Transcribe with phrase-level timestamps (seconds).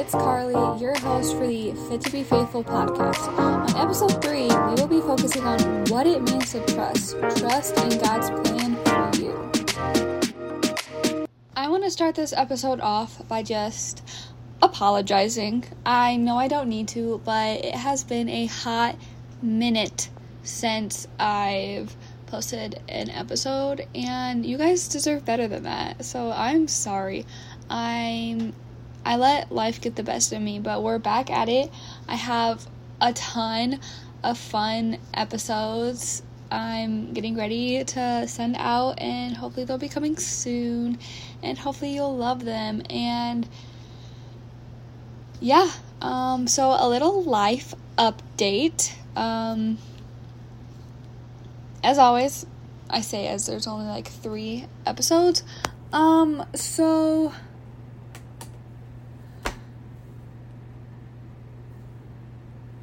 [0.00, 3.28] it's Carly, your host for the Fit to Be Faithful podcast.
[3.38, 5.60] On episode 3, we will be focusing on
[5.90, 7.18] what it means to trust.
[7.36, 9.34] Trust in God's plan for you.
[11.54, 14.02] I want to start this episode off by just
[14.62, 15.64] apologizing.
[15.84, 18.96] I know I don't need to, but it has been a hot
[19.42, 20.08] minute
[20.44, 26.06] since I've posted an episode and you guys deserve better than that.
[26.06, 27.26] So I'm sorry.
[27.68, 28.54] I'm
[29.04, 31.70] I let life get the best of me, but we're back at it.
[32.08, 32.66] I have
[33.00, 33.80] a ton
[34.22, 40.98] of fun episodes I'm getting ready to send out, and hopefully they'll be coming soon,
[41.42, 42.82] and hopefully you'll love them.
[42.90, 43.48] And
[45.40, 45.70] yeah,
[46.02, 48.92] um, so a little life update.
[49.14, 49.78] Um,
[51.84, 52.46] as always,
[52.88, 55.44] I say as there's only like three episodes.
[55.92, 57.32] Um, so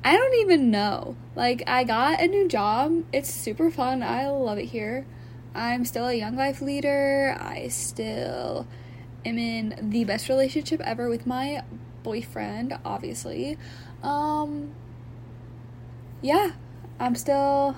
[0.08, 1.18] I don't even know.
[1.36, 3.04] Like, I got a new job.
[3.12, 4.02] It's super fun.
[4.02, 5.06] I love it here.
[5.54, 7.36] I'm still a young life leader.
[7.38, 8.66] I still
[9.26, 11.62] am in the best relationship ever with my
[12.04, 13.58] boyfriend, obviously.
[14.02, 14.72] Um,
[16.22, 16.52] yeah,
[17.02, 17.76] I'm still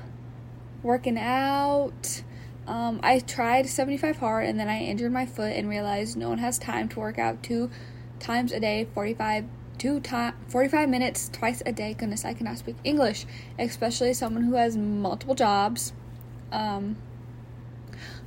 [0.84, 2.22] working out.
[2.68, 6.38] Um, I tried 75 hard and then I injured my foot and realized no one
[6.38, 7.72] has time to work out two
[8.20, 9.46] times a day, 45
[9.80, 11.94] two time 45 minutes twice a day.
[11.94, 13.26] Goodness i cannot speak english
[13.58, 15.94] especially someone who has multiple jobs.
[16.52, 16.98] Um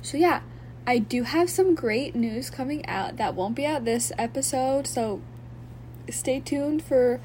[0.01, 0.41] so yeah
[0.85, 5.21] i do have some great news coming out that won't be out this episode so
[6.09, 7.21] stay tuned for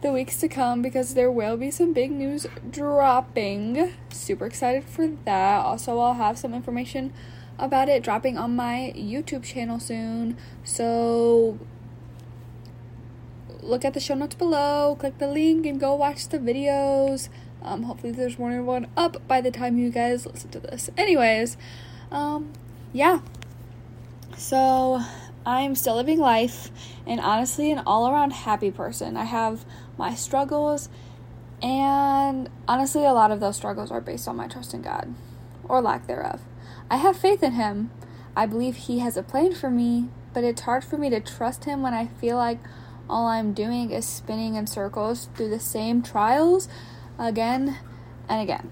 [0.00, 3.92] the weeks to come because there will be some big news dropping.
[4.10, 5.64] Super excited for that.
[5.64, 7.12] Also i'll have some information
[7.58, 10.36] about it dropping on my youtube channel soon.
[10.64, 11.58] So
[13.68, 17.28] look at the show notes below, click the link, and go watch the videos.
[17.62, 20.90] Um, hopefully, there's more than one up by the time you guys listen to this.
[20.96, 21.56] Anyways,
[22.10, 22.52] um,
[22.92, 23.20] yeah.
[24.36, 25.00] So,
[25.44, 26.70] I'm still living life,
[27.06, 29.16] and honestly, an all around happy person.
[29.16, 29.64] I have
[29.96, 30.88] my struggles,
[31.62, 35.14] and honestly, a lot of those struggles are based on my trust in God,
[35.68, 36.42] or lack thereof.
[36.90, 37.90] I have faith in Him.
[38.36, 41.64] I believe He has a plan for me, but it's hard for me to trust
[41.64, 42.60] Him when I feel like
[43.08, 46.68] all I'm doing is spinning in circles through the same trials
[47.18, 47.78] again
[48.28, 48.70] and again.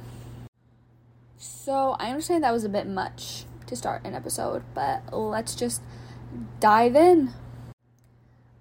[1.39, 5.83] So I understand that was a bit much to start an episode, but let's just
[6.61, 7.33] dive in.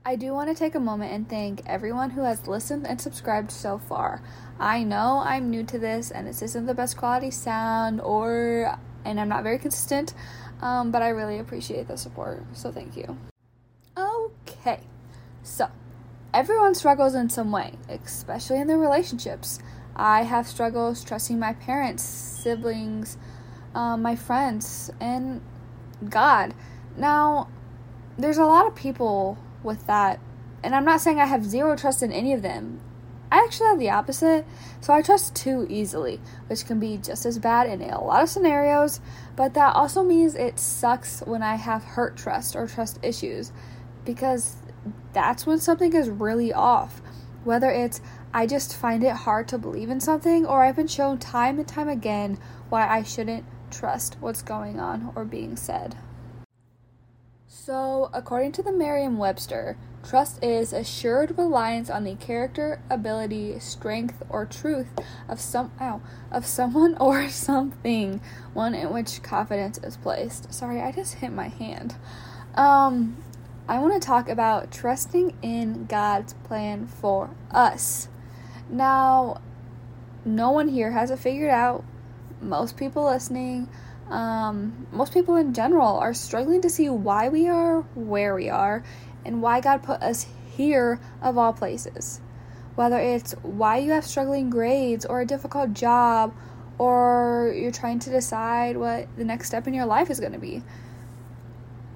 [0.08, 3.52] I do want to take a moment and thank everyone who has listened and subscribed
[3.52, 4.22] so far.
[4.60, 9.20] I know I'm new to this and this isn't the best quality sound or and
[9.20, 10.14] I'm not very consistent,
[10.62, 12.44] um, but I really appreciate the support.
[12.54, 13.18] So thank you.
[13.98, 14.80] Okay.
[15.46, 15.70] So,
[16.34, 19.60] everyone struggles in some way, especially in their relationships.
[19.96, 23.20] I have struggles trusting my parents, siblings,
[23.76, 25.42] um, my friends, and
[26.10, 26.56] God.
[26.98, 27.48] Now,
[28.18, 30.20] there's a lot of people with that,
[30.64, 32.82] and I'm not saying I have zero trust in any of them.
[33.32, 34.48] I actually have the opposite,
[34.82, 38.30] so I trust too easily, which can be just as bad in a lot of
[38.30, 39.00] scenarios,
[39.36, 43.52] but that also means it sucks when I have hurt trust or trust issues
[44.06, 44.56] because
[45.14, 47.02] that's when something is really off.
[47.44, 48.02] Whether it's
[48.34, 51.68] I just find it hard to believe in something, or I've been shown time and
[51.68, 52.38] time again
[52.70, 55.96] why I shouldn't trust what's going on or being said.
[57.48, 64.22] So, according to the Merriam Webster, trust is assured reliance on the character, ability, strength,
[64.30, 64.90] or truth
[65.28, 66.02] of some ow,
[66.32, 68.22] of someone or something,
[68.54, 70.54] one in which confidence is placed.
[70.54, 71.96] Sorry, I just hit my hand.
[72.56, 73.18] Um,
[73.68, 78.08] I want to talk about trusting in God's plan for us.
[78.70, 79.42] Now,
[80.24, 81.84] no one here has it figured out.
[82.42, 83.68] Most people listening,
[84.08, 88.84] um, most people in general, are struggling to see why we are where we are
[89.26, 92.22] and why God put us here of all places.
[92.76, 96.36] Whether it's why you have struggling grades or a difficult job
[96.78, 100.40] or you're trying to decide what the next step in your life is going to
[100.40, 100.62] be.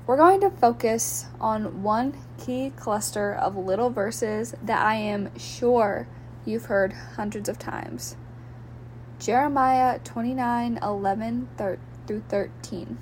[0.09, 6.07] We're going to focus on one key cluster of little verses that I am sure
[6.45, 8.15] you've heard hundreds of times.
[9.19, 11.49] Jeremiah 29 11
[12.07, 12.97] through 13.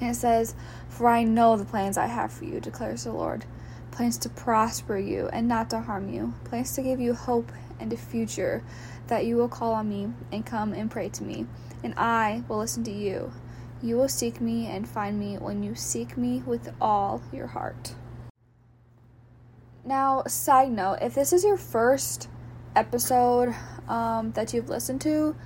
[0.00, 0.54] And it says,
[0.88, 3.44] For I know the plans I have for you, declares the Lord
[3.90, 7.92] plans to prosper you and not to harm you, plans to give you hope and
[7.92, 8.64] a future,
[9.08, 11.44] that you will call on me and come and pray to me,
[11.84, 13.30] and I will listen to you.
[13.82, 17.94] You will seek me and find me when you seek me with all your heart.
[19.84, 22.28] Now, side note, if this is your first
[22.74, 23.54] episode
[23.88, 25.36] um, that you've listened to,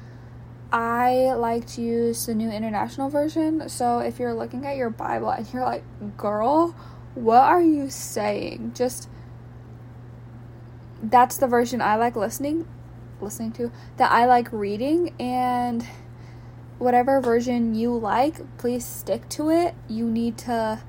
[0.72, 3.68] I like to use the New International Version.
[3.68, 5.84] So if you're looking at your Bible and you're like,
[6.16, 6.74] girl,
[7.14, 8.72] what are you saying?
[8.74, 9.08] Just
[11.02, 12.68] that's the version I like listening
[13.20, 15.86] listening to that I like reading and
[16.80, 19.74] whatever version you like, please stick to it.
[19.86, 20.82] You need to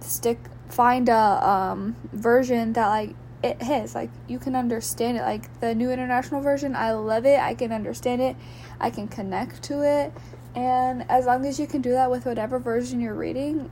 [0.00, 3.10] stick find a um, version that like
[3.42, 3.94] it hits.
[3.94, 5.22] Like you can understand it.
[5.22, 7.38] Like the new international version i love it.
[7.38, 8.36] I can understand it.
[8.80, 10.12] I can connect to it.
[10.54, 13.70] And as long as you can do that with whatever version you're reading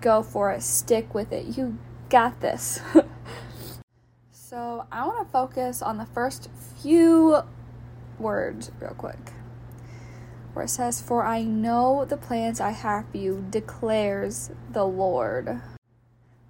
[0.00, 0.62] go for it.
[0.62, 1.58] Stick with it.
[1.58, 1.76] You
[2.08, 2.80] got this.
[4.32, 6.50] So i want to focus on the first
[6.82, 7.40] few
[8.18, 9.32] words real quick
[10.60, 15.58] where it says for i know the plans i have for you declares the lord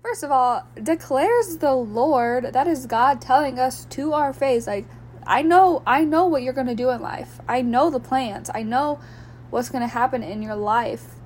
[0.02, 2.54] First of all, declares the Lord.
[2.54, 4.86] That is God telling us to our face, like,
[5.26, 7.38] I know, I know what you're gonna do in life.
[7.46, 8.50] I know the plans.
[8.52, 8.98] I know
[9.50, 11.16] what's gonna happen in your life.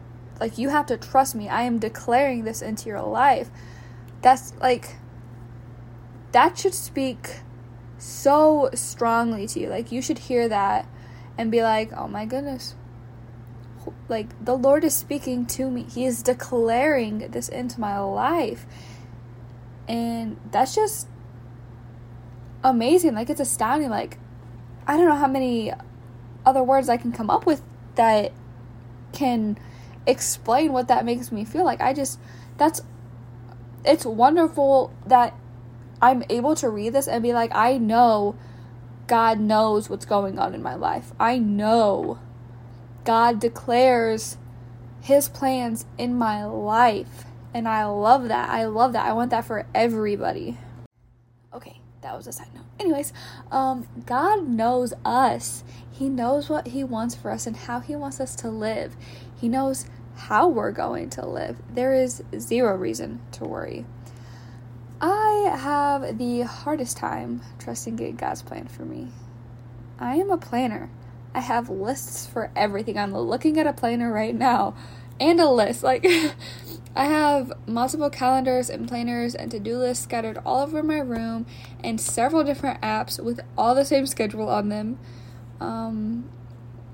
[0.41, 1.49] Like, you have to trust me.
[1.49, 3.49] I am declaring this into your life.
[4.23, 4.97] That's like,
[6.33, 7.37] that should speak
[7.97, 9.69] so strongly to you.
[9.69, 10.89] Like, you should hear that
[11.37, 12.75] and be like, oh my goodness,
[14.09, 15.83] like the Lord is speaking to me.
[15.83, 18.67] He is declaring this into my life.
[19.89, 21.09] And that's just
[22.63, 23.15] amazing.
[23.15, 23.91] Like it's astounding.
[23.91, 24.19] Like
[24.87, 25.73] I don't know how many
[26.45, 27.63] other words I can come up with
[27.95, 28.33] that
[29.13, 29.57] can
[30.07, 31.81] explain what that makes me feel like.
[31.81, 32.19] I just
[32.57, 32.83] that's
[33.85, 35.35] it's wonderful that
[36.01, 38.37] I'm able to read this and be like, I know
[39.07, 41.13] God knows what's going on in my life.
[41.21, 42.19] I know
[43.05, 44.39] God declares
[45.05, 47.27] his plans in my life.
[47.53, 48.49] And I love that.
[48.49, 49.07] I love that.
[49.07, 50.57] I want that for everybody.
[51.53, 52.65] Okay, that was a side note.
[52.81, 53.13] Anyways,
[53.53, 55.63] um, God knows us.
[55.93, 58.97] He knows what He wants for us and how He wants us to live.
[59.37, 59.87] He knows
[60.17, 61.59] how we're going to live.
[61.71, 63.85] There is zero reason to worry.
[65.07, 69.09] I have the hardest time trusting God's plan for me.
[69.99, 70.89] I am a planner.
[71.35, 72.97] I have lists for everything.
[72.97, 74.75] I'm looking at a planner right now
[75.21, 75.83] and a list.
[75.83, 76.07] Like,
[76.97, 81.45] I have multiple calendars and planners and to do lists scattered all over my room
[81.83, 84.99] and several different apps with all the same schedule on them.
[85.61, 86.31] Um,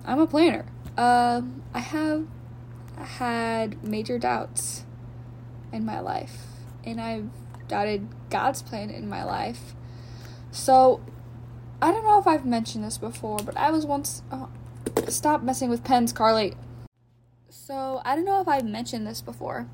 [0.04, 0.66] I'm a planner.
[0.98, 1.42] Uh,
[1.72, 2.26] I have
[2.96, 4.84] had major doubts
[5.72, 6.38] in my life,
[6.84, 7.30] and I've
[7.70, 9.74] doubted God's plan in my life.
[10.50, 11.00] So
[11.80, 14.22] I don't know if I've mentioned this before, but I was once.
[14.30, 14.50] Oh,
[15.08, 16.54] stop messing with pens, Carly.
[17.48, 19.66] So, I don't know if I've mentioned this before,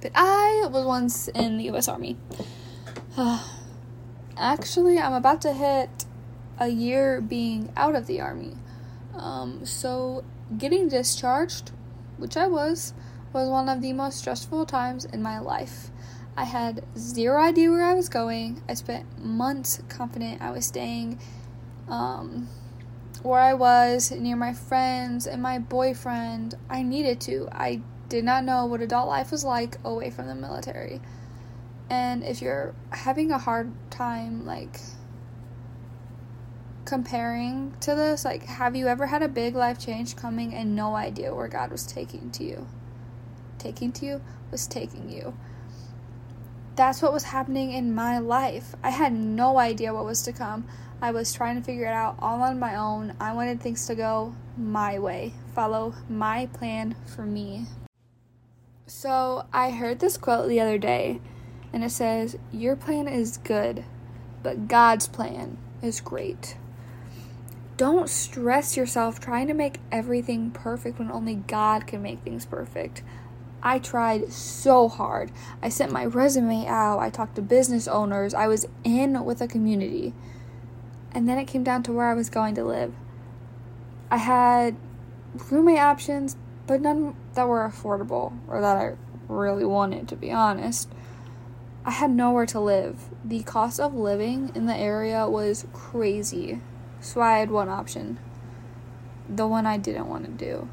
[0.00, 2.16] but I was once in the US Army.
[4.36, 6.06] Actually, I'm about to hit
[6.58, 8.56] a year being out of the Army.
[9.14, 10.24] Um, so,
[10.56, 11.72] getting discharged,
[12.16, 12.94] which I was,
[13.32, 15.90] was one of the most stressful times in my life.
[16.36, 18.62] I had zero idea where I was going.
[18.68, 21.20] I spent months confident I was staying
[21.88, 22.48] um,
[23.22, 26.56] where I was near my friends and my boyfriend.
[26.68, 27.48] I needed to.
[27.52, 31.00] I did not know what adult life was like away from the military.
[31.88, 34.80] And if you're having a hard time, like,
[36.84, 40.96] comparing to this, like, have you ever had a big life change coming and no
[40.96, 42.66] idea where God was taking to you?
[43.58, 45.34] Taking to you was taking you
[46.76, 48.74] that's what was happening in my life.
[48.82, 50.66] I had no idea what was to come.
[51.00, 53.14] I was trying to figure it out all on my own.
[53.20, 57.66] I wanted things to go my way, follow my plan for me.
[58.86, 61.20] So I heard this quote the other day,
[61.72, 63.84] and it says, Your plan is good,
[64.42, 66.56] but God's plan is great.
[67.76, 73.02] Don't stress yourself trying to make everything perfect when only God can make things perfect.
[73.64, 75.32] I tried so hard.
[75.62, 79.48] I sent my resume out, I talked to business owners, I was in with a
[79.48, 80.12] community.
[81.12, 82.92] And then it came down to where I was going to live.
[84.10, 84.76] I had
[85.50, 88.96] roommate options, but none that were affordable or that I
[89.28, 90.90] really wanted, to be honest.
[91.86, 93.08] I had nowhere to live.
[93.24, 96.60] The cost of living in the area was crazy.
[97.00, 98.18] So I had one option.
[99.28, 100.68] The one I didn't want to do.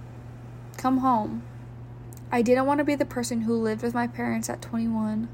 [0.77, 1.43] Come home.
[2.31, 5.27] I didn't want to be the person who lived with my parents at 21.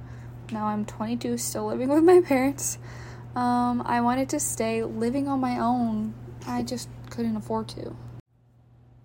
[0.51, 2.79] Now I'm 22, still living with my parents.
[3.35, 6.15] Um, I wanted to stay living on my own.
[6.47, 7.95] I just couldn't afford to.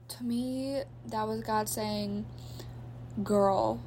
[0.08, 2.24] To me, that was God saying,
[3.22, 3.82] Girl,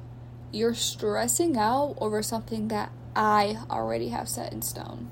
[0.52, 5.10] you're stressing out over something that I already have set in stone.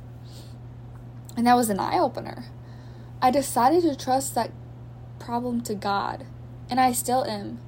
[1.37, 2.45] And that was an eye opener.
[3.21, 4.53] I decided to trust that
[5.19, 6.27] problem to God,
[6.71, 7.59] and I still am.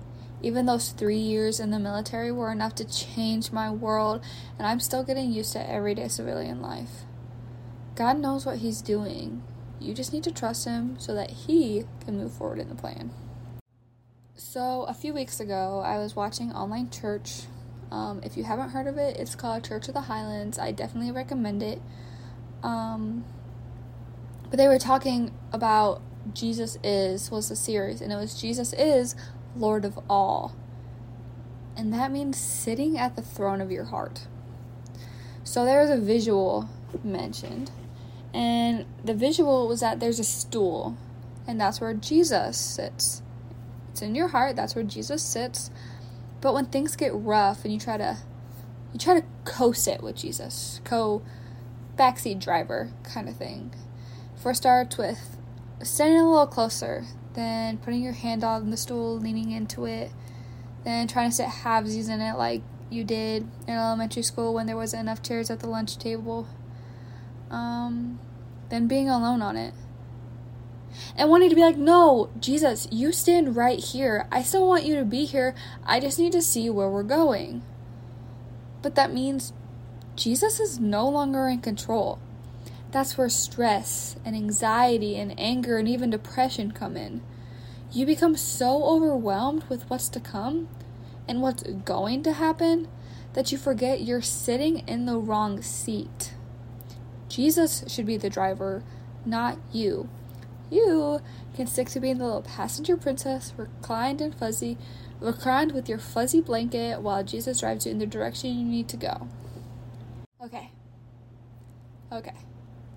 [0.42, 4.22] Even those three years in the military were enough to change my world,
[4.58, 7.04] and I'm still getting used to everyday civilian life.
[7.94, 9.42] God knows what He's doing.
[9.80, 13.10] You just need to trust Him so that He can move forward in the plan.
[14.34, 17.44] So, a few weeks ago, I was watching online church.
[17.90, 20.58] Um, if you haven't heard of it, it's called Church of the Highlands.
[20.58, 21.80] I definitely recommend it.
[22.62, 23.24] Um,
[24.50, 26.02] but they were talking about
[26.34, 29.14] Jesus is was the series, and it was Jesus is
[29.58, 30.54] Lord of all.
[31.76, 34.26] And that means sitting at the throne of your heart.
[35.44, 36.68] So there's a visual
[37.04, 37.70] mentioned.
[38.34, 40.96] And the visual was that there's a stool,
[41.46, 43.22] and that's where Jesus sits.
[43.90, 45.70] It's in your heart, that's where Jesus sits.
[46.40, 48.18] But when things get rough and you try to
[48.92, 51.22] you try to co-sit with Jesus, co
[51.96, 53.75] backseat driver kind of thing.
[54.36, 55.38] First starts with
[55.82, 57.04] standing a little closer,
[57.36, 60.10] then putting your hand on the stool, leaning into it,
[60.84, 64.76] then trying to sit halvesies in it like you did in elementary school when there
[64.76, 66.48] wasn't enough chairs at the lunch table.
[67.50, 68.18] Um,
[68.70, 69.74] then being alone on it.
[71.16, 74.26] And wanting to be like, no, Jesus, you stand right here.
[74.32, 75.54] I still want you to be here.
[75.84, 77.62] I just need to see where we're going.
[78.82, 79.52] But that means
[80.14, 82.18] Jesus is no longer in control.
[82.96, 87.20] That's where stress and anxiety and anger and even depression come in.
[87.92, 90.68] You become so overwhelmed with what's to come
[91.28, 92.88] and what's going to happen
[93.34, 96.32] that you forget you're sitting in the wrong seat.
[97.28, 98.82] Jesus should be the driver,
[99.26, 100.08] not you.
[100.70, 101.20] You
[101.54, 104.78] can stick to being the little passenger princess, reclined and fuzzy,
[105.20, 108.96] reclined with your fuzzy blanket while Jesus drives you in the direction you need to
[108.96, 109.28] go.
[110.42, 110.70] Okay.
[112.10, 112.32] Okay.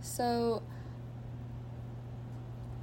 [0.10, 0.64] So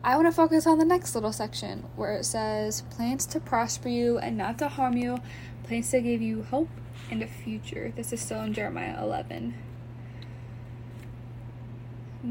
[0.05, 3.89] I want to focus on the next little section where it says plans to prosper
[3.89, 5.19] you and not to harm you,
[5.65, 6.69] plans to give you hope
[7.11, 7.93] and a future.
[7.97, 9.55] This is still in Jeremiah 11.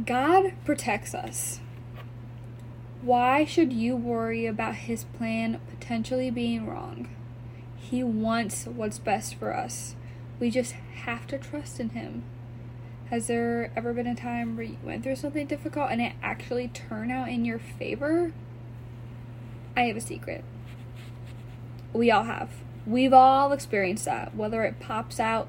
[0.06, 1.60] God protects us.
[3.02, 7.10] Why should you worry about his plan potentially being wrong?
[7.76, 9.96] He wants what's best for us.
[10.40, 12.24] We just have to trust in him.
[13.10, 16.70] Has there ever been a time where you went through something difficult and it actually
[16.70, 18.34] turned out in your favor?
[19.78, 20.44] I have a secret.
[21.94, 22.50] We all have.
[22.88, 25.48] We've all experienced that, whether it pops out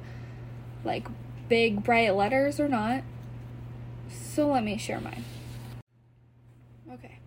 [0.85, 1.09] like
[1.49, 3.03] big bright letters or not.
[4.11, 5.25] So let me share mine.
[6.93, 7.19] Okay.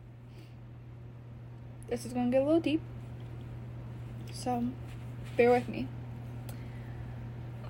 [1.90, 2.82] This is going to get a little deep.
[4.32, 4.66] So
[5.36, 5.88] bear with me.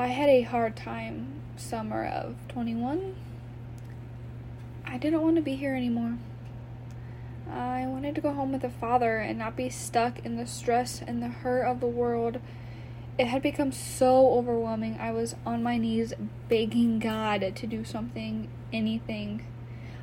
[0.02, 3.18] I had a hard time summer of 21.
[4.86, 6.18] I didn't want to be here anymore.
[7.52, 11.02] I wanted to go home with a father and not be stuck in the stress
[11.06, 12.40] and the hurt of the world.
[13.18, 14.98] It had become so overwhelming.
[14.98, 16.14] I was on my knees
[16.48, 19.46] begging God to do something, anything.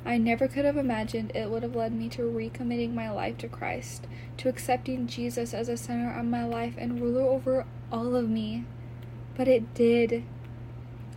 [0.05, 3.49] I never could have imagined it would have led me to recommitting my life to
[3.49, 8.29] Christ, to accepting Jesus as a center of my life and ruler over all of
[8.29, 8.67] me.
[9.37, 10.25] But it did.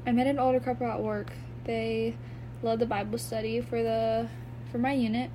[0.05, 1.31] I met an older couple at work.
[1.63, 2.15] They
[2.61, 4.27] led the Bible study for the
[4.71, 5.31] for my unit.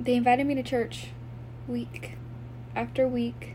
[0.00, 1.08] They invited me to church
[1.66, 2.12] week
[2.74, 3.54] after week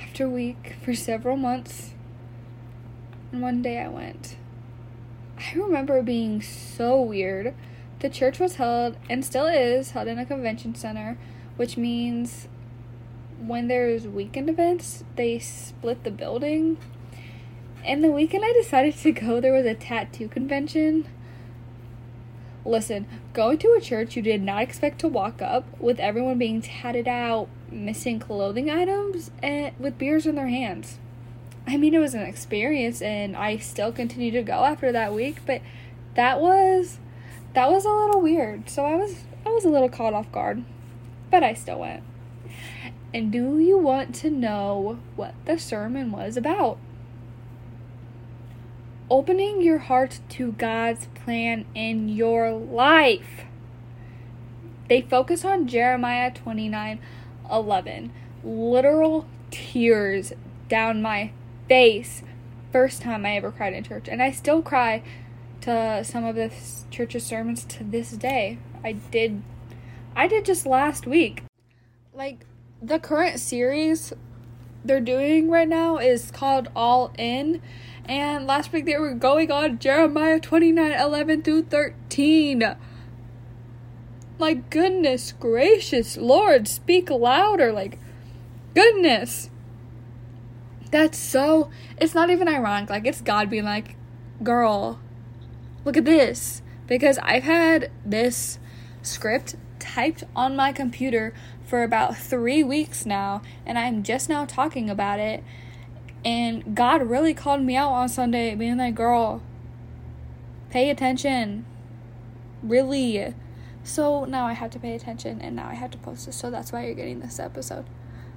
[0.00, 1.92] after week for several months.
[3.32, 4.36] And one day I went.
[5.38, 7.54] I remember being so weird.
[8.00, 11.18] The church was held and still is held in a convention center,
[11.56, 12.48] which means
[13.40, 16.78] when there's weekend events, they split the building.
[17.84, 21.06] And the weekend I decided to go, there was a tattoo convention.
[22.64, 26.60] Listen, going to a church you did not expect to walk up with everyone being
[26.60, 30.98] tatted out, missing clothing items, and with beers in their hands.
[31.66, 35.38] I mean, it was an experience, and I still continue to go after that week,
[35.46, 35.62] but
[36.14, 36.98] that was
[37.54, 38.68] that was a little weird.
[38.68, 40.64] So I was I was a little caught off guard,
[41.30, 42.02] but I still went.
[43.12, 46.78] And do you want to know what the sermon was about?
[49.10, 53.46] Opening your heart to God's plan in your life.
[54.88, 57.00] They focus on Jeremiah 29
[57.50, 58.12] 11.
[58.44, 60.32] Literal tears
[60.68, 61.32] down my
[61.68, 62.22] face.
[62.70, 64.06] First time I ever cried in church.
[64.08, 65.02] And I still cry
[65.62, 68.58] to some of this church's sermons to this day.
[68.84, 69.42] I did
[70.14, 71.42] I did just last week.
[72.14, 72.44] Like
[72.82, 74.12] the current series
[74.84, 77.60] they're doing right now is called All In.
[78.06, 82.76] And last week they were going on Jeremiah 29 11 through 13.
[84.38, 87.72] My goodness gracious, Lord, speak louder.
[87.72, 87.98] Like,
[88.74, 89.50] goodness.
[90.90, 91.70] That's so.
[91.98, 92.88] It's not even ironic.
[92.88, 93.96] Like, it's God being like,
[94.42, 94.98] girl,
[95.84, 96.62] look at this.
[96.86, 98.58] Because I've had this
[99.02, 101.32] script typed on my computer
[101.64, 105.42] for about three weeks now, and I'm just now talking about it.
[106.24, 109.42] And God really called me out on Sunday, being like, girl,
[110.70, 111.64] pay attention.
[112.62, 113.34] Really.
[113.82, 116.50] So now I have to pay attention, and now I have to post this, so
[116.50, 117.86] that's why you're getting this episode.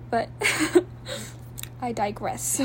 [0.10, 0.30] But
[1.82, 2.62] I digress.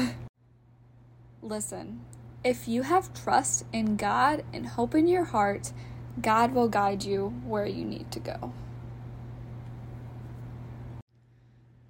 [1.43, 2.00] Listen,
[2.45, 5.73] if you have trust in God and hope in your heart,
[6.21, 8.53] God will guide you where you need to go.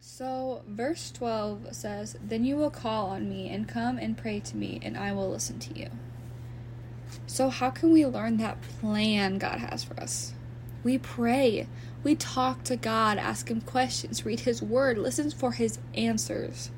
[0.00, 4.56] So, verse 12 says, Then you will call on me and come and pray to
[4.56, 5.90] me, and I will listen to you.
[7.26, 10.34] So, how can we learn that plan God has for us?
[10.82, 11.68] We pray.
[12.02, 16.70] We talk to God, ask Him questions, read His Word, listen for His answers.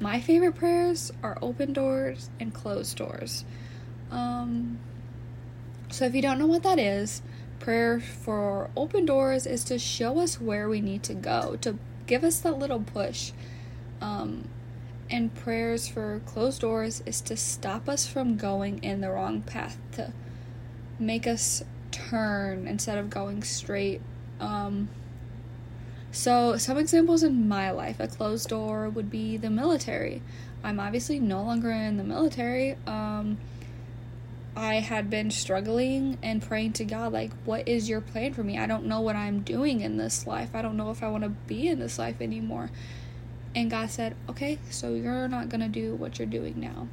[0.00, 3.44] My favorite prayers are open doors and closed doors.
[4.10, 4.78] Um,
[5.90, 7.22] so, if you don't know what that is,
[7.58, 12.24] prayer for open doors is to show us where we need to go, to give
[12.24, 13.32] us that little push.
[14.00, 14.48] Um,
[15.10, 19.78] and prayers for closed doors is to stop us from going in the wrong path,
[19.92, 20.12] to
[20.98, 24.02] make us turn instead of going straight.
[24.38, 24.88] Um,
[26.10, 30.22] so, some examples in my life a closed door would be the military.
[30.62, 32.76] I'm obviously no longer in the military.
[32.86, 33.38] Um,
[34.58, 38.58] I had been struggling and praying to God, like, what is your plan for me?
[38.58, 40.50] I don't know what I'm doing in this life.
[40.52, 42.72] I don't know if I want to be in this life anymore.
[43.54, 46.88] And God said, okay, so you're not going to do what you're doing now.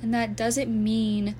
[0.00, 1.34] And that doesn't mean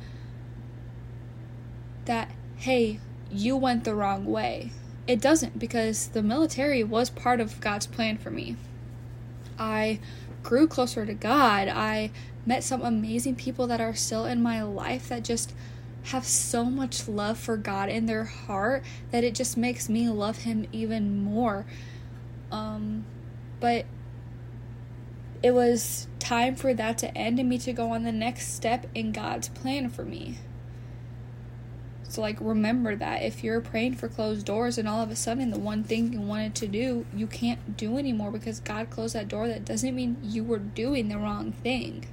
[2.07, 2.99] that, hey,
[3.31, 4.73] you went the wrong way.
[5.07, 8.57] It doesn't because the military was part of God's plan for me.
[9.57, 10.01] I
[10.43, 11.69] grew closer to God.
[11.69, 12.11] I
[12.49, 15.53] met some amazing people that are still in my life that just
[16.05, 20.39] have so much love for God in their heart that it just makes me love
[20.39, 21.67] him even more.
[22.51, 23.05] Um
[23.61, 23.85] but
[25.43, 28.87] it was time for that to end and me to go on the next step
[28.95, 30.39] in God's plan for me.
[32.09, 35.51] So, like, remember that if you're praying for closed doors and all of a sudden
[35.51, 39.29] the one thing you wanted to do, you can't do anymore because God closed that
[39.29, 42.07] door, that doesn't mean you were doing the wrong thing.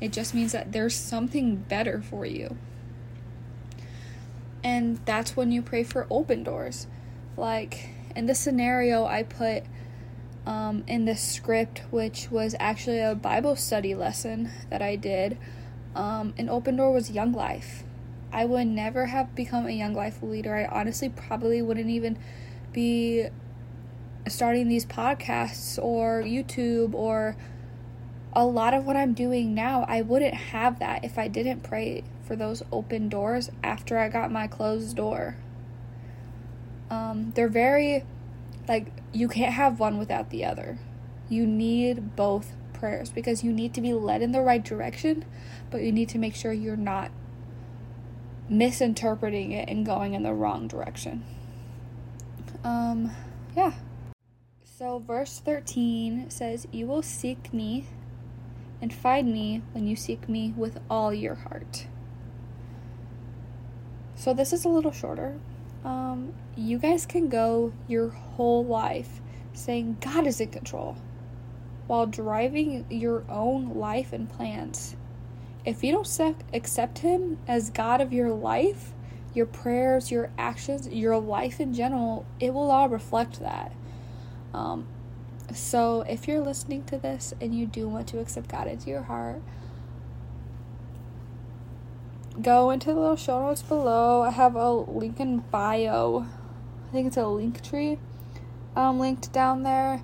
[0.00, 2.56] It just means that there's something better for you.
[4.62, 6.86] And that's when you pray for open doors.
[7.36, 9.64] Like, in this scenario, I put
[10.46, 15.38] um, in the script, which was actually a Bible study lesson that I did.
[15.94, 17.84] Um, an open door was Young Life
[18.34, 20.56] I would never have become a Young Life leader.
[20.56, 22.18] I honestly probably wouldn't even
[22.72, 23.28] be
[24.26, 27.36] starting these podcasts or YouTube or
[28.34, 29.84] a lot of what I'm doing now.
[29.88, 34.32] I wouldn't have that if I didn't pray for those open doors after I got
[34.32, 35.36] my closed door.
[36.90, 38.04] Um, they're very,
[38.68, 40.78] like, you can't have one without the other.
[41.28, 45.24] You need both prayers because you need to be led in the right direction,
[45.70, 47.10] but you need to make sure you're not
[48.48, 51.24] misinterpreting it and going in the wrong direction.
[52.62, 53.12] Um,
[53.56, 53.72] yeah.
[54.64, 57.86] So, verse 13 says, You will seek me
[58.84, 61.86] and find me when you seek me with all your heart.
[64.14, 65.40] So, this is a little shorter.
[65.86, 69.22] Um, you guys can go your whole life
[69.54, 70.98] saying God is in control
[71.86, 74.96] while driving your own life and plans
[75.64, 78.92] if you don't accept Him as God of your life,
[79.32, 83.72] your prayers, your actions, your life in general, it will all reflect that.
[84.52, 84.86] Um,
[85.52, 89.02] so if you're listening to this and you do want to accept God into your
[89.02, 89.42] heart,
[92.40, 94.22] go into the little show notes below.
[94.22, 96.26] I have a link in bio.
[96.88, 97.98] I think it's a link tree
[98.76, 100.02] um, linked down there.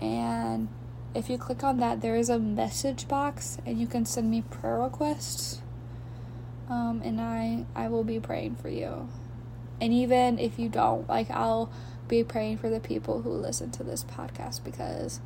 [0.00, 0.68] And
[1.14, 4.42] if you click on that, there is a message box, and you can send me
[4.42, 5.62] prayer requests.
[6.68, 9.08] Um, and I I will be praying for you.
[9.80, 11.70] And even if you don't, like I'll
[12.08, 15.20] be praying for the people who listen to this podcast because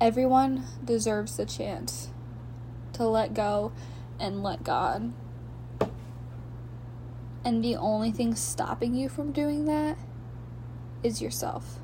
[0.00, 2.10] everyone deserves the chance
[2.92, 3.72] to let go
[4.18, 5.12] and let God.
[7.44, 9.98] And the only thing stopping you from doing that
[11.02, 11.78] is yourself.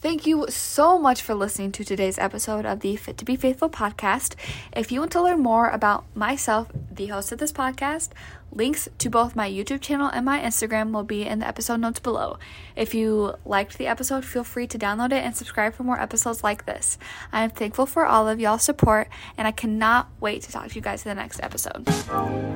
[0.00, 3.68] Thank you so much for listening to today's episode of the Fit to Be Faithful
[3.68, 4.36] podcast.
[4.72, 8.10] If you want to learn more about myself, the host of this podcast,
[8.52, 11.98] links to both my YouTube channel and my Instagram will be in the episode notes
[11.98, 12.38] below.
[12.76, 16.44] If you liked the episode, feel free to download it and subscribe for more episodes
[16.44, 16.96] like this.
[17.32, 20.74] I am thankful for all of y'all's support and I cannot wait to talk to
[20.76, 21.88] you guys in the next episode.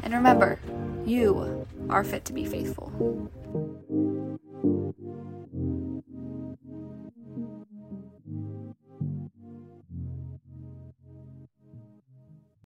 [0.04, 0.60] And remember,
[1.04, 2.92] you are fit to be faithful.